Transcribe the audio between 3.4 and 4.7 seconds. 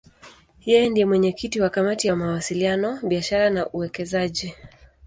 na Uwekezaji.